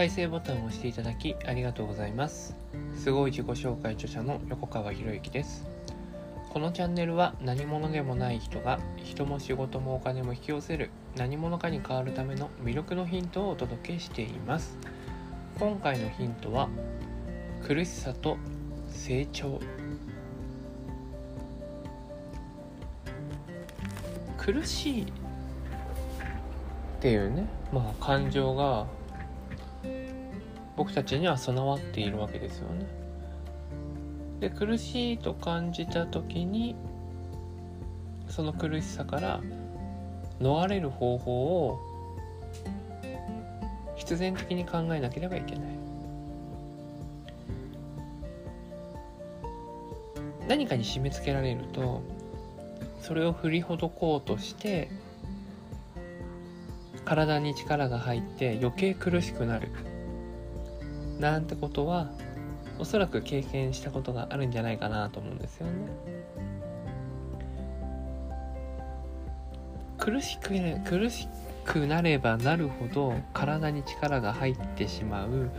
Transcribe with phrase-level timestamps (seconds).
[0.00, 2.56] 再生ボタンを押していただきありがとうございます。
[2.96, 5.66] すごい自己紹介著者の横川博之です。
[6.48, 14.78] このチャンネルは何者でもない人が人も仕事もお金も引き寄せる何者かに変わるための魅力のヒントをお届けしています。
[15.58, 16.70] 今回のヒントは
[17.68, 18.38] 苦しさと
[18.88, 19.60] 成長。
[24.38, 25.06] 苦しいっ
[27.00, 27.44] ていうね。
[27.70, 28.86] まあ感情が
[30.80, 32.86] 僕たちには備わっているわけですよね。
[34.40, 36.74] で苦しいと感じた時に
[38.28, 39.42] その苦しさから
[40.40, 41.78] 逃れる方法を
[43.94, 45.64] 必然的に考えなければいけない
[50.48, 52.00] 何かに締め付けられると
[53.02, 54.88] それを振りほどこうとして
[57.04, 59.68] 体に力が入って余計苦しくなる
[61.20, 62.08] なんてことは
[62.78, 65.72] おそらく経験したことがあるんじゃないかなと思うんですよね。
[69.98, 70.54] 苦しく
[70.84, 71.28] 苦し
[71.66, 75.50] くなればなるほど体に力が入ってしまう。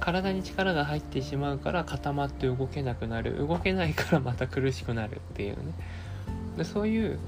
[0.00, 3.38] 体に力が入ってしまうから固まって動けなくなる。
[3.46, 5.72] 動けないからまた苦しくなるっていうね。
[6.56, 7.20] でそういう、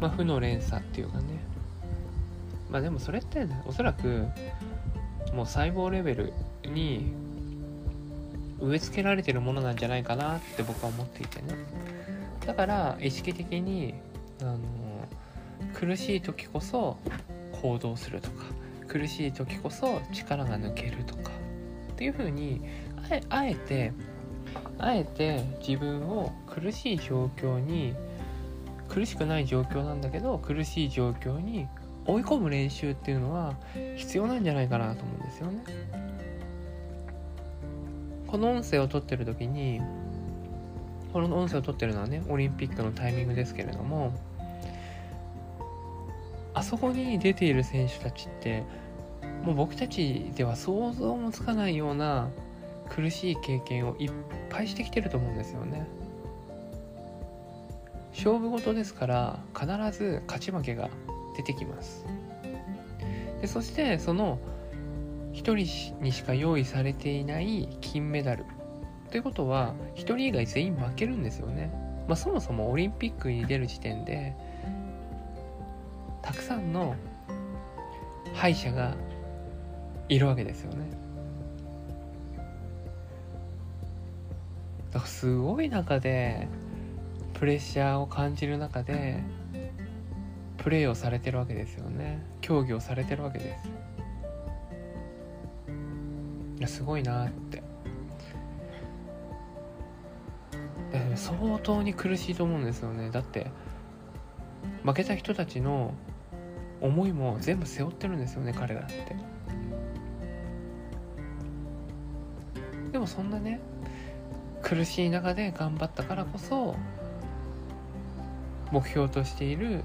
[0.00, 1.24] まあ、負の連鎖っていうかね。
[2.70, 4.26] まあでもそれって、ね、おそらく
[5.32, 6.32] もう細胞レベル
[6.64, 7.12] に
[8.60, 11.54] 植え付けられてるものなんじゃないかなって僕は思っていてね。
[12.46, 13.94] だから意識的に
[14.40, 14.58] あの
[15.74, 16.96] 苦しい時こそ
[17.60, 18.44] 行動するとか
[18.86, 21.30] 苦しい時こそ力が抜けるとか
[21.92, 22.62] っていう風に
[23.28, 23.92] あえて
[24.78, 27.94] あえて自分を苦しい状況に
[28.88, 31.68] 苦しくない状況なんだけど苦しい状況に
[32.08, 33.54] 追い込む練習っていうのは
[33.96, 35.62] 必要なんじゃないかなと思うんですよね。
[38.26, 39.80] この音声を撮ってる時に
[41.12, 44.12] この音声を撮ってるのはねオリンピックのタイミングですけれども
[46.54, 48.64] あそこに出ている選手たちって
[49.44, 52.28] もう僕たちでは想像もつかないような
[52.90, 54.12] 苦しい経験をいっ
[54.50, 55.86] ぱいしてきてると思うんですよね。
[58.12, 59.66] 勝負事ですから必
[59.96, 60.90] ず勝ち負けが
[61.38, 62.04] 出てきます。
[63.40, 64.40] でそしてその
[65.32, 68.44] 1人にしか用意されていない金メダル。
[69.12, 71.72] ということは1人以外全員負けるんですよね、
[72.06, 74.34] まあ、そもそもオリンピックに出る時点で
[76.20, 76.94] たくさんの
[78.34, 78.96] 敗者が
[80.10, 80.90] いるわけですよね。
[84.90, 86.48] だからすごい中で
[87.34, 89.22] プレッシャーを感じる中で
[90.58, 92.22] プレーをされてるわけですよね。
[92.40, 93.68] 競技をされてるわけです。
[96.58, 97.62] いやすごいなって。
[101.14, 103.10] 相当に苦しいと思うんですよね。
[103.10, 103.50] だって
[104.84, 105.94] 負けた人たちの
[106.80, 109.16] 思いも全部背負ってるんですよね彼らって。
[112.92, 113.60] でもそんなね
[114.62, 116.74] 苦しい中で頑張ったからこそ
[118.72, 119.84] 目標としている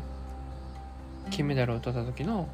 [1.30, 2.48] 金メダルを取った時の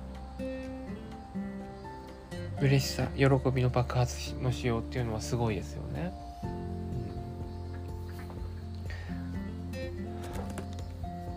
[2.62, 6.14] 嬉しさ喜びの爆発の仕様っていうのはすごいですよね。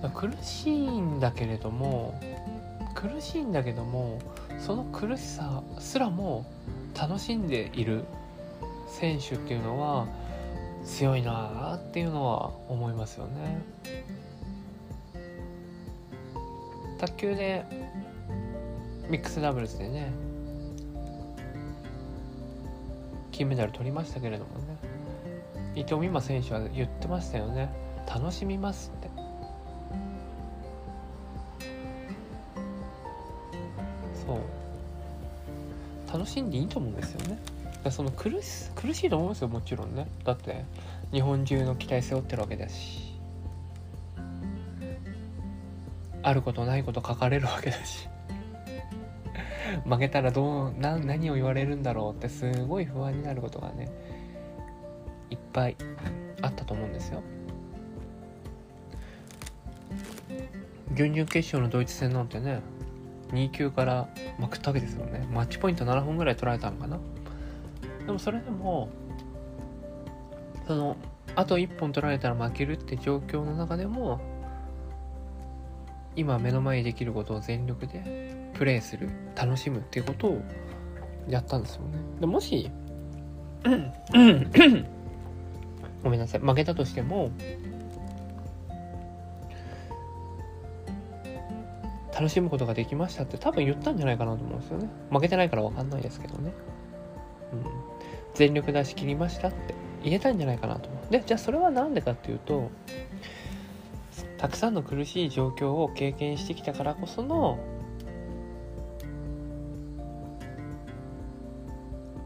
[0.03, 2.21] うん、苦しいんだけれども
[2.94, 4.19] 苦しいんだけども
[4.59, 6.44] その苦しさすらも
[6.98, 8.04] 楽しんでいる
[8.88, 10.06] 選手っていうのは
[10.84, 13.62] 強いなっていうのは思いますよね。
[17.02, 17.64] 卓球で
[19.10, 20.12] ミックスダブルスでね
[23.32, 24.76] 金メダル取りましたけれどもね。
[25.74, 27.70] 伊藤美誠選手は言ってましたよね。
[28.06, 29.10] 楽しみますって。
[34.24, 34.38] そう。
[36.12, 37.38] 楽しんでいいと思うんですよね。
[37.91, 40.06] その苦し苦しいと思うんですよもちろんね。
[40.24, 40.65] だって
[41.10, 43.11] 日本中の期待背負ってるわけだし。
[46.22, 48.09] あることないこと書かれるわけだし。
[49.84, 53.89] 負けたらどうな何を言われるんだろうってすごい不安になることがね
[55.30, 55.77] いっぱい
[56.42, 57.22] あったと思うんですよ。
[60.92, 62.60] 準々決勝のドイツ戦なんてね
[63.33, 64.09] 2級から
[64.39, 65.27] まくったわけですよね。
[65.33, 66.98] マッチポイント7本ぐらい取られたのかな。
[68.07, 68.89] でもそれでも
[70.66, 70.97] その
[71.34, 74.21] あと1本取られたら負けるって状況の中でも
[76.16, 80.42] 今目の前にできることを全力でプレイする楽しむっていうことを
[81.28, 81.98] やったんですよね。
[82.20, 82.70] でもし
[86.03, 86.41] ごめんなさい。
[86.41, 87.30] 負けたとしても
[92.12, 94.88] 楽しむことができましたって多分言ったんじゃないかなと思うんですよね。
[95.10, 96.53] 負けてないから分かんないですけどね、
[97.53, 97.65] うん、
[98.34, 99.74] 全力出し切りましたって
[100.04, 101.12] 言えたんじゃないかなと思う。
[101.12, 102.70] でじゃあそれは何でかっていうと
[104.42, 107.60] たくさんの苦しい状況を経験してきたからこその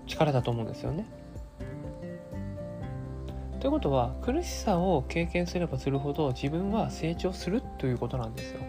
[0.07, 1.05] 力だと思うんですよね。
[3.61, 8.61] ということは苦しさを経験すればするほど自分は成長するということなんですよ。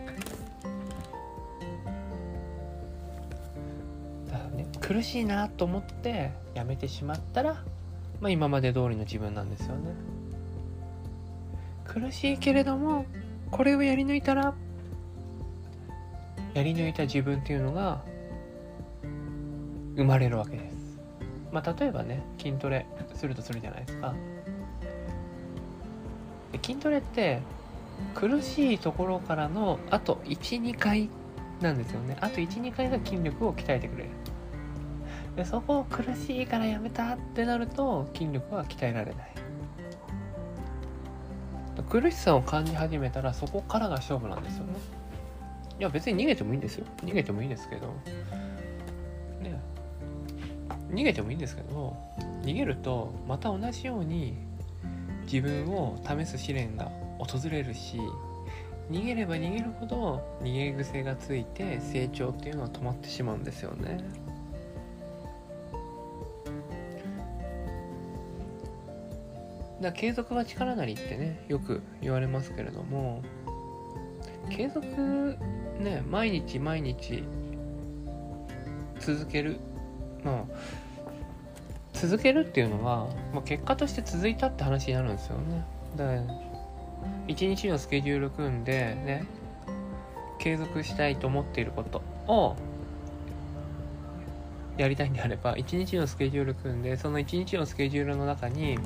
[4.29, 7.53] だからね苦しいなと思ってやめてしまったら、
[8.19, 9.93] まあ、今まで通りの自分なんですよね。
[11.85, 13.05] 苦しいけれども
[13.51, 14.53] これをやり抜いたら？
[16.53, 18.03] やり抜いた自分っていうのが
[19.95, 20.99] 生まれるわけです。
[21.51, 22.85] まあ、例えばね筋トレ
[23.15, 24.13] するとするじゃないですか。
[26.51, 27.41] で筋トレって
[28.13, 31.09] 苦しいところからのあと12回
[31.61, 32.17] なんですよね。
[32.21, 34.09] あと12回が筋力を鍛えてくれる。
[35.35, 39.36] でそこを苦しいからやめたってなると筋力は鍛えられない。
[41.89, 44.73] 苦しさを感じ始めたらそこからが勝負なんですよね。
[45.79, 46.85] いや別に逃げてもいいんですよ。
[47.03, 47.87] 逃げてもいいんですけど。
[49.41, 49.61] ね。
[50.91, 51.95] 逃げてもいいんですけど
[52.43, 54.37] 逃げるとまた同じように
[55.31, 56.89] 自分を試す試練が
[57.19, 57.99] 訪れるし
[58.89, 63.99] 逃げれば逃げるほど逃げ癖がついて成長っていうのは止まってしまうんですよね。
[69.87, 73.23] だ継続は力なりってねよく言われますけれども
[74.49, 75.37] 継続
[75.79, 77.23] ね毎日毎日
[78.99, 79.59] 続ける
[80.23, 80.87] まあ
[81.93, 85.65] 続けるっていうのは、まあ、結果として続いたって話になるんですよね。
[85.95, 86.21] だから
[87.27, 89.25] 一日のスケジュール組んでね
[90.37, 92.55] 継続したいと思っていることを
[94.77, 98.77] やりたいんであれば一日のスケジュール組んでその一日のスケジュールの中に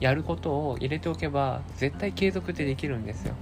[0.00, 3.34] やることを入れておけば絶対継続ってできるんですよ。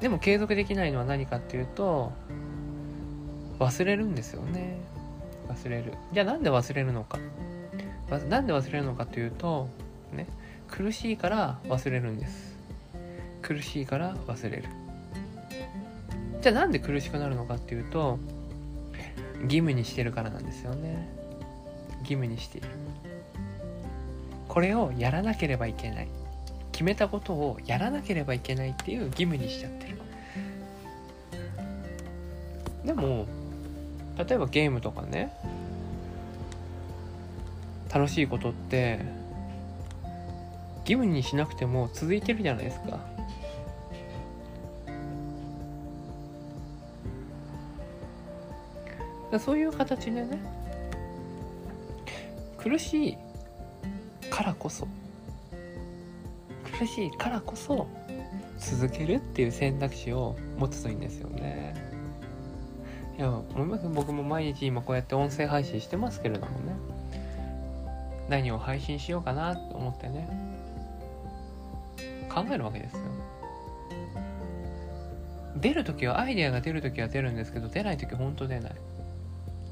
[0.00, 2.12] でも継続できないのは何かっていうと
[3.58, 4.78] 忘れるんですよね。
[5.48, 5.94] 忘れる。
[6.12, 7.18] じゃあなんで忘れるのか。
[8.28, 9.68] なんで忘れるのかというと
[10.12, 10.26] ね
[10.68, 12.56] 苦しいから忘れるんです。
[13.42, 14.64] 苦しいから忘れる。
[16.40, 18.18] じゃあなんで苦しくなるのかっていうと
[19.42, 21.08] 義務にしてるからなんですよね。
[22.00, 22.68] 義務にしている。
[24.48, 26.08] これをやらなければいけない。
[26.72, 29.98] 決めたことをやらなければいけないっていう義務にしちゃってる。
[32.84, 33.26] でも
[34.16, 35.32] 例えばゲームとかね。
[37.92, 39.00] 楽しいことって
[40.84, 43.00] 義務にしなくても続いてるじゃないですか。
[49.38, 50.38] そういう形でね。
[52.58, 53.18] 苦しい
[54.30, 54.86] からこそ。
[56.78, 57.86] 苦しいからこそ
[58.58, 61.74] 続けるっていう選択肢を持つといいんですよね。
[63.18, 66.74] いや思います僕も毎日今こうやって音声配信してますけれどもね。
[68.28, 70.28] 何を配信しようかなと思ってね。
[72.32, 73.02] 考えるわけですよ。
[75.56, 78.72] 出る時はアイデアが出る時は出るんですけど出ない時ほんと出ない。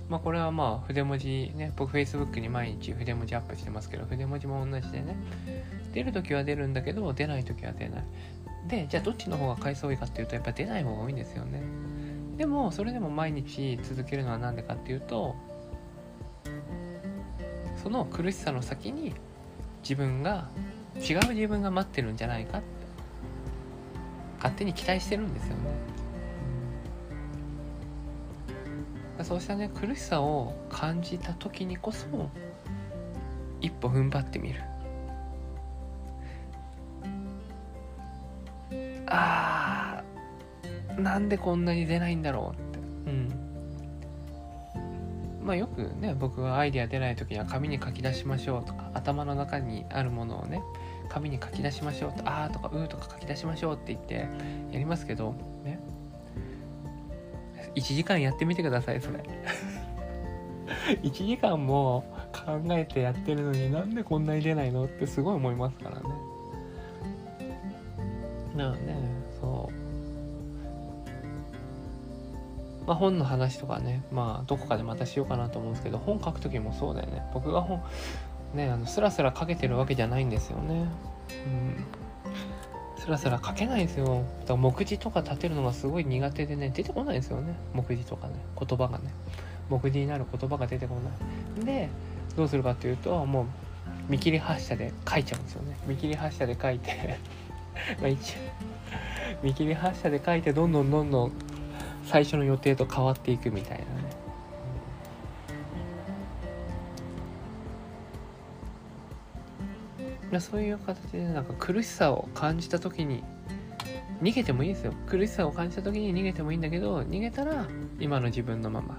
[0.08, 5.16] まあこれはまあ筆文字ね僕 Facebook に毎日筆文字アップしてますけど筆文字も同じでね
[5.92, 8.04] 出る時は出るんだけど出ない時は出ない。
[8.68, 11.62] でじゃあどっちの方が回数多いかっていうとやっぱ出ない方が多いんですよね。
[12.36, 15.34] でもそれでも毎日続けるのは何でかっていうと
[17.82, 19.14] その苦しさの先に
[19.82, 20.48] 自分が
[20.96, 22.66] 違う自分が待ってるんじゃないかって
[24.38, 25.97] 勝手に期待してるんですよね。
[29.24, 32.06] そうしたね苦しさを感じた時にこそ
[33.60, 34.62] 一歩踏ん張ってみる。
[39.06, 42.78] あーなんでこんなに出ないんだろうって。
[43.10, 43.28] うん。
[45.42, 50.60] まあよくね僕はアイデア出ない時には紙に書き出しましょうとか頭の中にあるものをね
[51.08, 54.28] 紙に書き出しましょうとあーとかうーとか書き出しましょうって言って
[54.70, 55.34] やりますけど
[55.64, 55.77] ね。
[57.78, 59.22] 1時間やってみてくださいそれ。
[61.02, 66.02] 1時間も考えてやってるのになんでこんなに出ないのってすごい思いますからね。
[68.54, 68.94] なので
[69.40, 69.78] そう。
[72.86, 77.22] まあ、本の話とかねまあどこかでまたしようかなと思うんですけど本書く時もそうだよね。
[77.34, 77.82] 僕が本
[78.54, 80.88] ねあのスラスラ書けてるわけじゃないんですよね。
[81.46, 81.84] うん
[83.08, 84.22] スラスラ書けないんですよ。
[84.40, 87.54] だから目次とか立てるのがすごい苦手でね出てこないんですよね。
[87.72, 88.34] 目次とかね。
[88.58, 89.04] 言葉がね。
[89.70, 90.96] 目次になる言葉が出てこ
[91.56, 91.64] ない。
[91.64, 91.88] で
[92.36, 93.46] どうするかっていうともう
[94.10, 95.78] 見切り発車で書いちゃうんですよね。
[95.86, 97.18] 見切り発車で書いて
[97.98, 98.38] まあ一応
[99.42, 101.32] 見切り発車で書いてどんどんどんどん
[102.04, 103.84] 最初の予定と変わっていくみたいなね。
[110.40, 113.24] そういう形でなんか苦しさを感じた時に
[114.22, 114.92] 逃げてもいいですよ。
[115.06, 117.66] 苦しさを感じた時に逃げてもいいんだけど逃げたら
[117.98, 118.98] 今の自分のまま。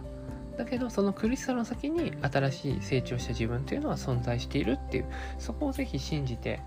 [0.57, 5.05] だけどその苦しさの先に新しい成長した自分っていうのは存在しているっていう。
[5.37, 6.59] そこをぜひ信じて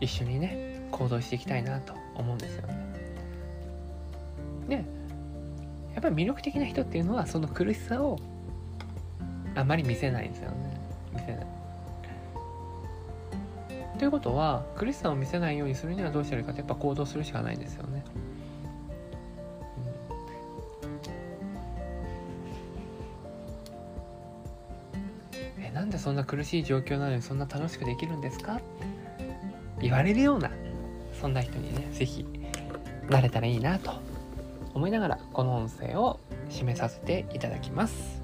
[0.00, 2.76] 一緒にね行動していきたいなと思うんですよね。
[4.68, 4.74] で
[5.94, 8.18] やっぱり魅力的な人っていうのはその苦しさを
[9.54, 10.80] あまり見せないんですよね。
[11.12, 11.53] 見せない。
[13.98, 18.04] ということは苦しさを見せないようにするにはどうしたらいいかってやっぱ行動するしかないんですよね。
[25.58, 28.60] えなんでそんな苦しい状況なのにそんな楽しくできるんですか？
[29.80, 30.50] 言われるような
[31.20, 32.26] そんな人にね是非
[33.08, 33.92] なれたらいいなと
[34.74, 36.20] 思いながらこの音声を
[36.50, 38.23] 締めさせていただきます。